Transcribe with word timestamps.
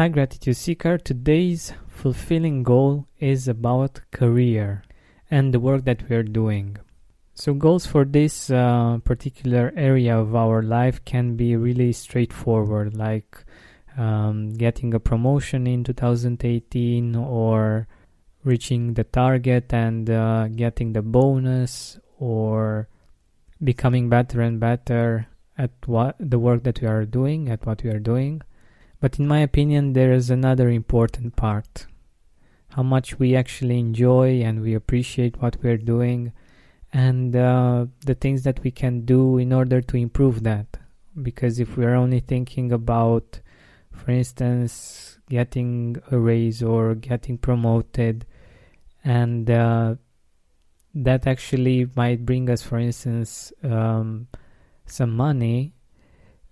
Hi, 0.00 0.08
Gratitude 0.08 0.56
Seeker. 0.56 0.96
Today's 0.96 1.74
fulfilling 1.86 2.62
goal 2.62 3.06
is 3.18 3.46
about 3.46 4.00
career 4.12 4.82
and 5.30 5.52
the 5.52 5.60
work 5.60 5.84
that 5.84 6.08
we 6.08 6.16
are 6.16 6.22
doing. 6.22 6.78
So, 7.34 7.52
goals 7.52 7.84
for 7.84 8.06
this 8.06 8.50
uh, 8.50 9.00
particular 9.04 9.74
area 9.76 10.16
of 10.16 10.34
our 10.34 10.62
life 10.62 11.04
can 11.04 11.36
be 11.36 11.54
really 11.54 11.92
straightforward, 11.92 12.96
like 12.96 13.44
um, 13.98 14.54
getting 14.54 14.94
a 14.94 14.98
promotion 14.98 15.66
in 15.66 15.84
2018 15.84 17.14
or 17.14 17.86
reaching 18.42 18.94
the 18.94 19.04
target 19.04 19.70
and 19.74 20.08
uh, 20.08 20.48
getting 20.48 20.94
the 20.94 21.02
bonus 21.02 21.98
or 22.18 22.88
becoming 23.62 24.08
better 24.08 24.40
and 24.40 24.58
better 24.60 25.26
at 25.58 25.72
what 25.84 26.16
the 26.18 26.38
work 26.38 26.62
that 26.62 26.80
we 26.80 26.88
are 26.88 27.04
doing 27.04 27.50
at 27.50 27.66
what 27.66 27.82
we 27.82 27.90
are 27.90 28.00
doing 28.00 28.40
but 29.00 29.18
in 29.18 29.26
my 29.26 29.40
opinion 29.40 29.92
there 29.92 30.12
is 30.12 30.30
another 30.30 30.68
important 30.68 31.36
part. 31.36 31.86
How 32.70 32.82
much 32.82 33.18
we 33.18 33.34
actually 33.34 33.78
enjoy 33.78 34.42
and 34.42 34.62
we 34.62 34.74
appreciate 34.74 35.40
what 35.42 35.56
we're 35.62 35.76
doing 35.76 36.32
and 36.92 37.34
uh, 37.34 37.86
the 38.06 38.14
things 38.14 38.42
that 38.44 38.62
we 38.62 38.70
can 38.70 39.04
do 39.04 39.38
in 39.38 39.52
order 39.52 39.80
to 39.80 39.96
improve 39.96 40.42
that. 40.44 40.76
Because 41.20 41.58
if 41.58 41.76
we're 41.76 41.94
only 41.94 42.20
thinking 42.20 42.72
about 42.72 43.40
for 43.92 44.12
instance 44.12 45.18
getting 45.28 45.96
a 46.10 46.18
raise 46.18 46.62
or 46.62 46.94
getting 46.94 47.38
promoted 47.38 48.26
and 49.04 49.50
uh, 49.50 49.94
that 50.94 51.26
actually 51.26 51.88
might 51.94 52.24
bring 52.24 52.50
us, 52.50 52.62
for 52.62 52.78
instance, 52.78 53.52
um, 53.62 54.26
some 54.86 55.16
money, 55.16 55.72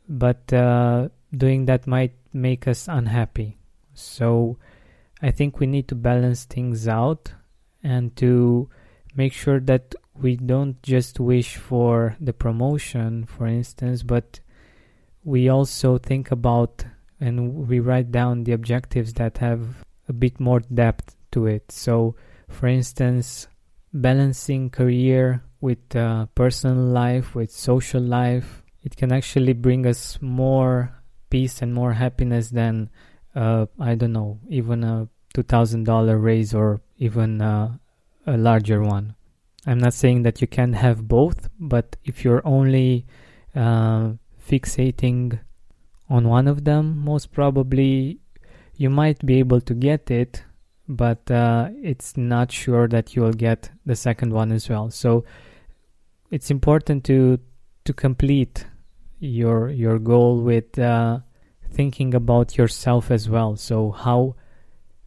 but 0.09 0.53
uh, 0.53 1.09
doing 1.37 1.67
that 1.67 1.87
might 1.87 2.18
make 2.33 2.67
us 2.69 2.89
unhappy. 2.89 3.59
So 3.95 4.59
I 5.21 5.31
think 5.31 5.59
we 5.59 5.67
need 5.67 5.89
to 5.89 5.95
balance 5.95 6.45
things 6.45 6.87
out 6.87 7.33
and 7.83 8.15
to 8.17 8.69
make 9.15 9.33
sure 9.33 9.61
that 9.61 9.95
we 10.15 10.37
don't 10.37 10.81
just 10.83 11.21
wish 11.21 11.57
for 11.57 12.17
the 12.21 12.33
promotion, 12.33 13.25
for 13.25 13.47
instance, 13.47 14.03
but 14.03 14.41
we 15.25 15.49
also 15.49 15.99
think 15.99 16.31
about 16.31 16.85
and 17.21 17.69
we 17.69 17.81
write 17.81 18.13
down 18.13 18.45
the 18.45 18.53
objectives 18.53 19.15
that 19.15 19.39
have 19.39 19.85
a 20.09 20.13
bit 20.13 20.39
more 20.39 20.61
depth 20.61 21.17
to 21.33 21.47
it. 21.47 21.71
So, 21.71 22.15
for 22.49 22.69
instance, 22.69 23.49
balancing 23.93 24.71
career 24.71 25.43
with 25.61 25.95
uh, 25.97 26.27
personal 26.35 26.77
life, 26.77 27.35
with 27.35 27.51
social 27.51 28.01
life, 28.01 28.63
it 28.83 28.97
can 28.97 29.13
actually 29.13 29.53
bring 29.53 29.87
us 29.87 30.19
more 30.21 30.98
peace 31.31 31.63
and 31.63 31.75
more 31.75 31.93
happiness 31.93 32.51
than, 32.51 32.91
uh, 33.35 33.67
I 33.79 33.95
don't 33.95 34.13
know, 34.13 34.39
even 34.49 34.85
a 34.85 35.09
$2,000 35.35 36.23
raise 36.23 36.55
or 36.55 36.81
even 36.99 37.41
uh, 37.41 37.77
a 38.27 38.37
larger 38.37 38.83
one. 38.83 39.15
I'm 39.67 39.79
not 39.79 39.95
saying 39.95 40.23
that 40.23 40.41
you 40.41 40.47
can 40.47 40.73
have 40.73 41.09
both, 41.09 41.49
but 41.59 41.97
if 42.05 42.25
you're 42.25 42.47
only 42.47 43.07
uh, 43.55 44.13
fixating 44.49 45.39
on 46.09 46.29
one 46.29 46.49
of 46.49 46.65
them, 46.65 46.99
most 46.99 47.33
probably 47.33 48.19
you 48.77 48.89
might 48.89 49.25
be 49.27 49.39
able 49.39 49.61
to 49.61 49.75
get 49.75 50.11
it, 50.11 50.45
but 50.89 51.31
uh, 51.31 51.69
it's 51.83 52.17
not 52.17 52.51
sure 52.51 52.89
that 52.89 53.15
you 53.15 53.23
will 53.23 53.33
get 53.33 53.71
the 53.85 53.97
second 53.97 54.33
one 54.33 54.53
as 54.53 54.69
well. 54.69 54.91
So 54.91 55.25
it's 56.31 56.51
important 56.51 57.05
to 57.05 57.41
to 57.85 57.93
complete 57.93 58.67
your 59.19 59.71
your 59.71 59.99
goal 59.99 60.41
with 60.41 60.79
uh, 60.79 61.21
thinking 61.71 62.15
about 62.15 62.57
yourself 62.57 63.11
as 63.11 63.29
well. 63.29 63.57
So 63.57 63.91
how 63.91 64.37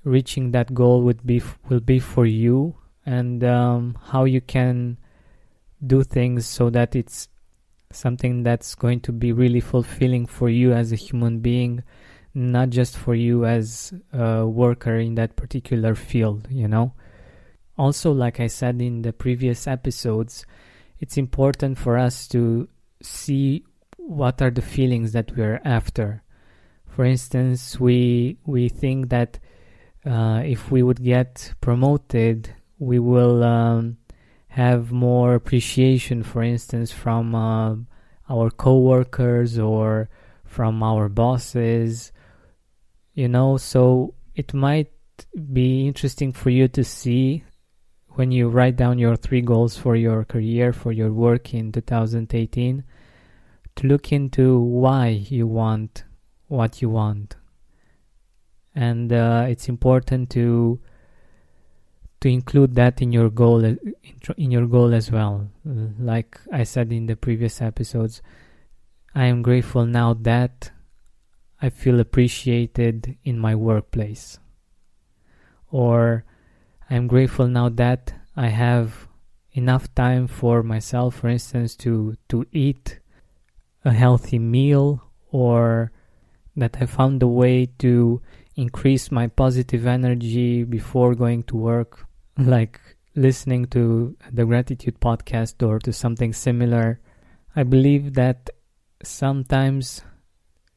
reaching 0.04 0.52
that 0.52 0.74
goal 0.74 1.04
would 1.04 1.26
be 1.26 1.42
will 1.70 1.80
be 1.80 2.00
for 2.00 2.26
you, 2.26 2.76
and 3.06 3.44
um, 3.44 3.98
how 4.06 4.26
you 4.26 4.42
can 4.42 4.98
do 5.86 6.04
things 6.04 6.46
so 6.46 6.70
that 6.70 6.96
it's 6.96 7.28
something 7.92 8.44
that's 8.44 8.76
going 8.76 9.02
to 9.02 9.12
be 9.12 9.34
really 9.34 9.60
fulfilling 9.60 10.26
for 10.26 10.50
you 10.50 10.72
as 10.72 10.92
a 10.92 10.96
human 10.96 11.40
being 11.40 11.84
not 12.34 12.70
just 12.70 12.98
for 12.98 13.14
you 13.14 13.46
as 13.46 13.94
a 14.14 14.46
worker 14.46 14.98
in 14.98 15.16
that 15.16 15.36
particular 15.36 15.96
field, 15.96 16.48
you 16.50 16.68
know. 16.68 16.94
Also, 17.78 18.12
like 18.12 18.40
I 18.40 18.48
said 18.48 18.82
in 18.82 19.02
the 19.02 19.14
previous 19.14 19.68
episodes, 19.68 20.46
it's 21.00 21.18
important 21.18 21.78
for 21.78 21.98
us 21.98 22.28
to 22.30 22.70
see 23.02 23.66
what 24.12 24.42
are 24.42 24.52
the 24.52 24.62
feelings 24.62 25.12
that 25.14 25.36
we're 25.36 25.62
after. 25.64 26.24
For 26.88 27.06
instance, 27.06 27.80
we 27.80 28.38
we 28.46 28.70
think 28.70 29.10
that 29.10 29.40
uh, 30.06 30.42
if 30.46 30.72
we 30.72 30.84
would 30.84 31.02
get 31.04 31.54
promoted, 31.62 32.54
we 32.80 33.00
will 33.00 33.44
um, 33.44 33.98
have 34.50 34.92
more 34.92 35.36
appreciation, 35.36 36.24
for 36.24 36.44
instance, 36.44 36.92
from 36.92 37.34
uh, 37.34 37.76
our 38.30 38.50
coworkers 38.50 39.58
or 39.58 40.10
from 40.46 40.84
our 40.84 41.08
bosses 41.08 42.12
you 43.14 43.28
know 43.28 43.58
so 43.58 44.14
it 44.36 44.54
might 44.54 44.92
be 45.54 45.88
interesting 45.88 46.32
for 46.32 46.50
you 46.50 46.68
to 46.68 46.84
see 46.84 47.44
when 48.10 48.32
you 48.32 48.50
write 48.50 48.76
down 48.76 48.98
your 48.98 49.16
three 49.16 49.42
goals 49.42 49.78
for 49.78 49.96
your 49.96 50.24
career 50.24 50.74
for 50.74 50.92
your 50.92 51.12
work 51.12 51.54
in 51.54 51.72
2018 51.72 52.84
look 53.84 54.12
into 54.12 54.60
why 54.60 55.08
you 55.08 55.48
want 55.48 56.04
what 56.48 56.82
you 56.82 56.90
want 56.90 57.36
and 58.76 59.12
uh, 59.12 59.46
it's 59.48 59.68
important 59.68 60.30
to 60.30 60.80
to 62.20 62.30
include 62.30 62.76
that 62.76 63.02
in 63.02 63.12
your 63.12 63.30
goal 63.30 63.64
in 63.64 64.52
your 64.52 64.68
goal 64.68 64.94
as 64.94 65.12
well 65.12 65.50
like 66.00 66.40
i 66.52 66.64
said 66.64 66.92
in 66.92 67.06
the 67.08 67.16
previous 67.16 67.62
episodes 67.62 68.22
i 69.16 69.26
am 69.26 69.42
grateful 69.42 69.86
now 69.86 70.14
that 70.14 70.72
I 71.62 71.70
feel 71.70 72.00
appreciated 72.00 73.18
in 73.24 73.38
my 73.38 73.54
workplace. 73.54 74.40
Or 75.70 76.26
I'm 76.90 77.08
grateful 77.08 77.48
now 77.48 77.70
that 77.70 78.14
I 78.36 78.48
have 78.48 79.08
enough 79.52 79.94
time 79.94 80.28
for 80.28 80.64
myself, 80.64 81.16
for 81.16 81.28
instance, 81.28 81.76
to, 81.76 82.18
to 82.30 82.48
eat 82.52 83.00
a 83.84 83.92
healthy 83.92 84.40
meal 84.40 85.04
or 85.32 85.92
that 86.56 86.78
I 86.80 86.86
found 86.86 87.24
a 87.24 87.28
way 87.28 87.68
to 87.80 88.22
increase 88.56 89.12
my 89.12 89.28
positive 89.28 89.88
energy 89.88 90.64
before 90.64 91.16
going 91.16 91.44
to 91.44 91.58
work, 91.58 92.06
like 92.38 92.80
listening 93.16 93.66
to 93.66 94.16
the 94.32 94.46
gratitude 94.46 95.00
podcast 95.00 95.66
or 95.66 95.80
to 95.80 95.92
something 95.92 96.34
similar. 96.34 97.00
I 97.56 97.64
believe 97.64 98.14
that 98.14 98.50
sometimes 99.04 100.02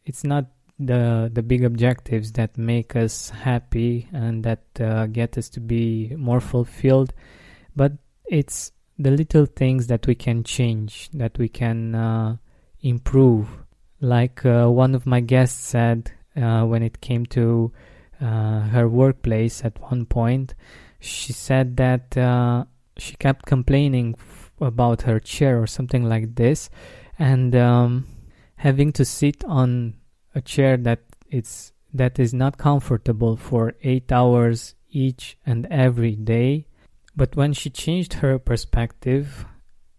it's 0.05 0.25
not 0.25 0.47
the 0.79 1.31
the 1.33 1.43
big 1.43 1.65
objectives 1.65 2.33
that 2.33 2.59
make 2.59 2.97
us 2.97 3.31
happy 3.31 4.09
and 4.13 4.43
that 4.43 4.65
uh, 4.81 5.07
get 5.07 5.39
us 5.39 5.49
to 5.49 5.61
be 5.61 6.13
more 6.17 6.41
fulfilled 6.41 7.13
but 7.77 7.93
it's 8.27 8.73
the 8.99 9.11
little 9.11 9.47
things 9.47 9.87
that 9.87 10.05
we 10.07 10.17
can 10.17 10.43
change 10.43 11.09
that 11.13 11.39
we 11.39 11.49
can 11.49 11.95
uh, 11.95 12.37
improve. 12.85 13.49
Like 14.01 14.45
uh, 14.45 14.69
one 14.69 14.95
of 14.95 15.07
my 15.07 15.21
guests 15.21 15.59
said 15.61 16.13
uh, 16.37 16.65
when 16.65 16.83
it 16.83 17.01
came 17.01 17.27
to 17.27 17.73
uh, 18.21 18.61
her 18.61 18.89
workplace 18.89 19.65
at 19.65 19.81
one 19.81 20.07
point 20.07 20.55
she 21.05 21.33
said 21.33 21.77
that 21.77 22.17
uh, 22.17 22.65
she 22.97 23.15
kept 23.17 23.45
complaining 23.47 24.15
f- 24.19 24.53
about 24.61 25.03
her 25.03 25.21
chair 25.21 25.61
or 25.61 25.67
something 25.67 26.05
like 26.05 26.35
this. 26.35 26.71
And 27.19 27.55
um, 27.55 28.07
having 28.57 28.93
to 28.93 29.05
sit 29.05 29.45
on 29.45 29.95
a 30.35 30.41
chair 30.41 30.77
that 30.79 31.01
it's 31.31 31.73
that 31.93 32.19
is 32.19 32.35
not 32.35 32.59
comfortable 32.59 33.37
for 33.37 33.75
8 33.83 34.11
hours 34.11 34.75
each 34.91 35.37
and 35.47 35.67
every 35.67 36.17
day. 36.17 36.67
But 37.15 37.37
when 37.37 37.53
she 37.53 37.71
changed 37.71 38.15
her 38.15 38.39
perspective 38.39 39.47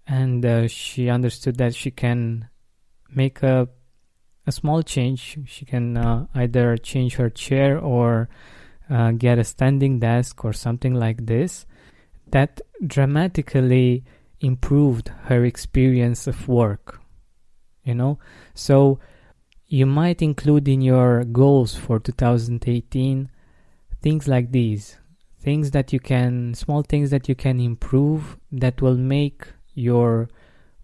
and 0.05 0.45
uh, 0.45 0.67
she 0.67 1.09
understood 1.09 1.57
that 1.57 1.73
she 1.73 1.91
can 1.91 2.49
make 3.15 3.43
a 3.43 3.67
a 4.47 4.51
small 4.51 4.83
change. 4.83 5.39
She 5.47 5.65
can 5.65 5.97
uh, 5.97 6.27
either 6.35 6.77
change 6.77 7.15
her 7.15 7.31
chair 7.31 7.79
or 7.79 8.29
uh, 8.89 9.11
get 9.11 9.39
a 9.39 9.43
standing 9.43 9.99
desk 9.99 10.45
or 10.45 10.53
something 10.53 10.93
like 10.93 11.25
this 11.25 11.65
that 12.27 12.61
dramatically 12.85 14.03
improved 14.39 15.09
her 15.23 15.43
experience 15.43 16.27
of 16.27 16.47
work 16.47 17.01
you 17.85 17.95
know? 17.95 18.19
So 18.53 18.99
you 19.67 19.85
might 19.85 20.21
include 20.21 20.67
in 20.67 20.81
your 20.81 21.23
goals 21.23 21.75
for 21.75 21.99
2018 21.99 23.31
things 24.01 24.27
like 24.27 24.51
these. 24.51 24.97
Things 25.39 25.71
that 25.71 25.93
you 25.93 25.99
can 25.99 26.55
small 26.55 26.81
things 26.81 27.11
that 27.11 27.29
you 27.29 27.35
can 27.35 27.59
improve 27.59 28.37
that 28.51 28.81
will 28.81 28.97
make 28.97 29.45
your 29.75 30.27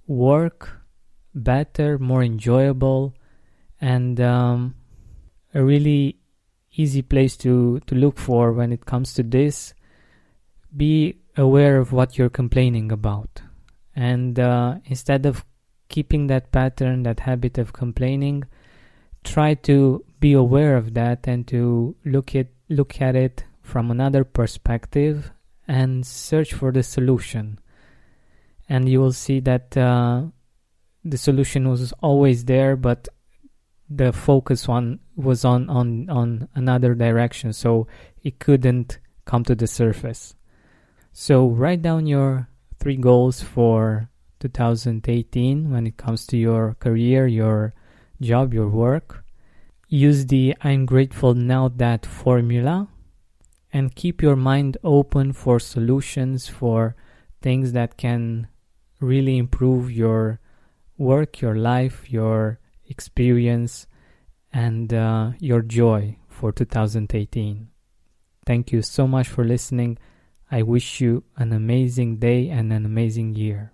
work 0.08 0.81
better 1.34 1.98
more 1.98 2.24
enjoyable 2.24 3.16
and 3.80 4.20
um, 4.22 4.76
a 5.54 5.64
really 5.64 6.18
easy 6.74 7.02
place 7.02 7.36
to, 7.38 7.80
to 7.88 7.96
look 7.96 8.18
for 8.18 8.54
when 8.54 8.72
it 8.72 8.86
comes 8.86 9.14
to 9.16 9.24
this. 9.24 9.74
Be 10.76 11.18
aware 11.36 11.78
of 11.78 11.92
what 11.92 12.18
you're 12.18 12.30
complaining 12.30 12.92
about. 12.92 13.42
And 13.96 14.40
uh, 14.40 14.76
instead 14.86 15.26
of 15.26 15.44
keeping 15.90 16.28
that 16.28 16.52
pattern, 16.52 17.04
that 17.04 17.22
habit 17.22 17.58
of 17.58 17.74
complaining, 17.74 18.46
try 19.24 19.54
to 19.54 20.04
be 20.20 20.34
aware 20.34 20.78
of 20.78 20.94
that 20.94 21.28
and 21.28 21.48
to 21.48 21.96
look 22.06 22.36
at 22.36 22.48
look 22.70 23.02
at 23.02 23.16
it 23.16 23.44
from 23.62 23.92
another 23.92 24.24
perspective 24.24 25.32
and 25.68 26.06
search 26.06 26.54
for 26.54 26.72
the 26.72 26.84
solution. 26.84 27.60
And 28.70 28.88
you 28.88 29.02
will 29.02 29.12
see 29.12 29.42
that 29.42 29.76
uh, 29.76 30.24
the 31.04 31.18
solution 31.18 31.70
was 31.70 31.94
always 32.02 32.46
there, 32.46 32.76
but 32.76 33.08
the 33.90 34.14
focus 34.14 34.68
one 34.68 35.00
was 35.16 35.44
on 35.44 35.70
on 35.70 36.10
on 36.10 36.48
another 36.56 36.96
direction, 36.96 37.54
so 37.54 37.88
it 38.24 38.40
couldn't 38.40 39.00
come 39.26 39.44
to 39.44 39.56
the 39.56 39.68
surface. 39.68 40.36
So 41.12 41.48
write 41.48 41.82
down 41.82 42.06
your 42.08 42.48
three 42.80 42.96
goals 42.96 43.42
for 43.42 44.10
2018 44.40 45.70
when 45.70 45.86
it 45.86 45.98
comes 45.98 46.26
to 46.28 46.38
your 46.38 46.76
career, 46.80 47.28
your 47.28 47.74
job, 48.22 48.54
your 48.54 48.70
work. 48.70 49.24
Use 49.88 50.26
the 50.28 50.56
I'm 50.62 50.86
grateful 50.86 51.34
now 51.34 51.68
that 51.68 52.06
formula 52.06 52.88
and 53.74 53.96
keep 53.96 54.22
your 54.22 54.36
mind 54.36 54.78
open 54.84 55.34
for 55.34 55.60
solutions 55.60 56.48
for 56.48 56.96
things 57.42 57.74
that 57.74 57.98
can 57.98 58.48
really 59.00 59.38
improve 59.38 59.92
your 59.92 60.40
work, 61.02 61.42
your 61.42 61.56
life, 61.56 62.12
your 62.12 62.60
experience, 62.86 63.88
and 64.54 64.94
uh, 64.94 65.32
your 65.40 65.62
joy 65.62 66.18
for 66.30 66.52
2018. 66.52 67.68
Thank 68.46 68.72
you 68.72 68.82
so 68.82 69.08
much 69.08 69.28
for 69.28 69.44
listening. 69.44 69.98
I 70.52 70.62
wish 70.62 71.02
you 71.02 71.24
an 71.38 71.54
amazing 71.54 72.18
day 72.18 72.50
and 72.50 72.72
an 72.72 72.86
amazing 72.86 73.36
year. 73.36 73.74